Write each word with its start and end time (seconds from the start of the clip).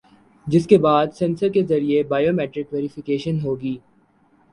جس 0.47 0.65
کے 0.67 0.77
بعد 0.77 1.07
سینسر 1.15 1.49
کے 1.49 1.63
ذریعے 1.63 2.01
بائیو 2.03 2.33
میٹرک 2.33 2.73
ویری 2.73 2.87
فیکیشن 2.87 3.39
ہوگی 3.43 3.77